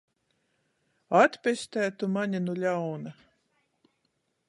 Atpestej 1.19 1.91
tu 1.99 2.09
mani 2.17 2.43
nu 2.49 2.59
ļauna! 2.65 3.15